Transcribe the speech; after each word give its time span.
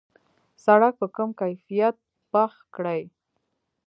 سړک 0.65 0.93
په 1.01 1.07
کم 1.15 1.29
کیفیت 1.41 1.95
پخ 2.31 2.51
کړي. 2.75 3.01